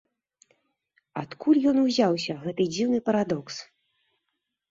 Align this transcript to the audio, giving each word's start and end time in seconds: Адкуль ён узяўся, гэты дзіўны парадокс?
Адкуль 1.23 1.59
ён 1.71 1.77
узяўся, 1.81 2.33
гэты 2.45 2.63
дзіўны 2.73 2.99
парадокс? 3.09 3.55